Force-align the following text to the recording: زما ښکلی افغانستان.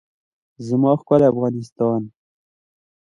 زما 0.67 0.91
ښکلی 0.99 1.25
افغانستان. 1.31 2.01